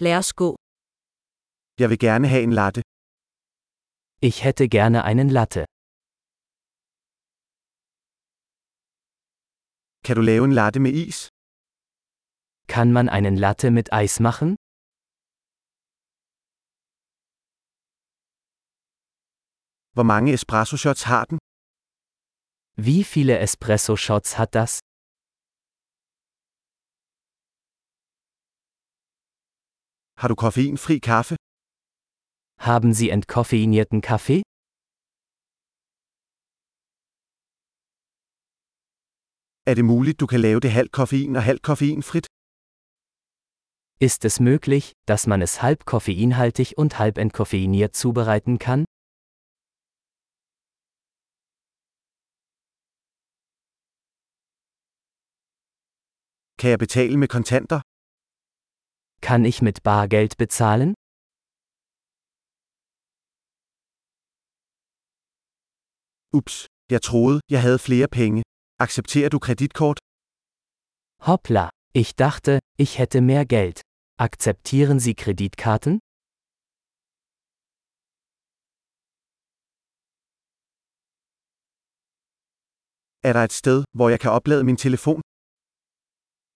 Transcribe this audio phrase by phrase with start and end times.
[0.00, 0.50] Lad os gå.
[1.80, 2.80] Jeg vil gerne have en latte.
[4.28, 5.62] Ich hätte gerne einen Latte.
[10.04, 11.18] Kan du lave en latte med is?
[12.74, 14.48] Kann man einen Latte mit Eis machen?
[19.94, 21.38] Hvor mange espresso shots har den?
[22.76, 24.80] Wie viele Espresso-Shots hat das?
[30.20, 31.36] Har du koffeinfri kaffe?
[32.68, 34.42] Haben Sie entkoffeinierten Kaffee?
[39.70, 42.26] Er det muligt, du kan lave det halvt koffein og halvt koffeinfrit?
[44.00, 48.84] Ist es möglich, dass man es halb koffeinhaltig und halb entkoffeiniert zubereiten kann?
[56.60, 57.80] Kan jeg betale med kontanter?
[59.20, 60.94] Kann ich mit Bargeld bezahlen?
[66.32, 68.42] Ups, jeg troede, jeg havde flere penge.
[68.78, 69.98] Accepterer du kreditkort?
[71.28, 73.80] Hoppla, ich dachte, ich hätte mehr Geld.
[74.18, 76.00] Akzeptieren Sie Kreditkarten?
[83.22, 85.20] Er der et sted, hvor jeg kan oplade min telefon?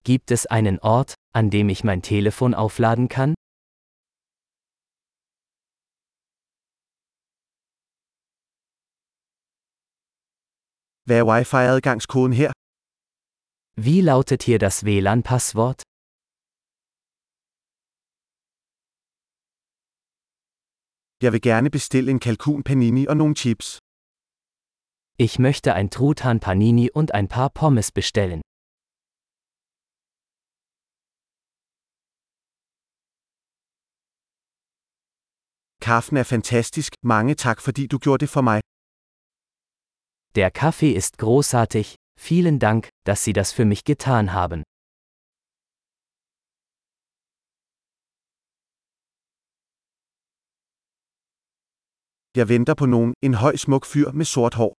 [0.04, 3.34] Gibt es einen Ort, an dem ich mein Telefon aufladen kann?
[11.06, 12.52] Hvad er wifi-adgangskoden her?
[13.76, 15.82] Wie lautet hier das WLAN-Passwort?
[21.22, 23.78] Jeg vil gerne bestille en kalkun panini og nogle chips.
[25.18, 28.42] Ich möchte ein Truthahn Panini und ein paar Pommes bestellen.
[35.82, 38.60] Kaffen er fantastisk, mange tak fordi du gjorde det for mig.
[40.36, 44.62] Der Kaffee ist großartig, vielen Dank, dass Sie das für mich getan haben.
[52.38, 54.74] Jeg venter på nogen, en høj smuk fyr med sort hår.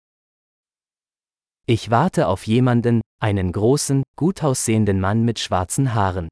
[1.68, 6.28] Ich warte auf jemanden, einen großen, gut aussehenden Mann mit schwarzen Haaren.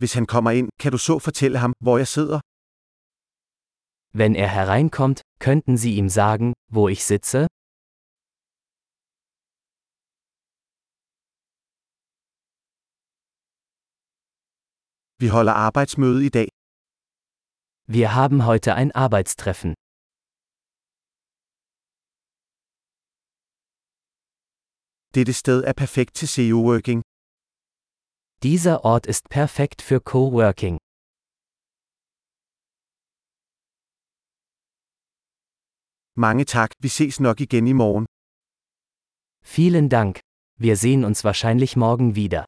[0.00, 2.38] Hvis han kommer ind, kan du så fortælle ham, hvor jeg sidder?
[4.20, 7.40] Wenn er hereinkommt, könnten Sie ihm sagen, wo ich sitze?
[15.22, 16.48] Vi holder arbejdsmøde i dag.
[17.96, 19.70] Wir haben heute ein Arbeitstreffen.
[25.16, 27.00] Dette sted er perfekt til SEO-working.
[28.42, 30.78] Dieser Ort ist perfekt für Coworking.
[36.16, 38.06] Mange tak, vi ses nok igen i morgen.
[39.44, 40.20] Vielen Dank.
[40.58, 42.46] Wir sehen uns wahrscheinlich morgen wieder.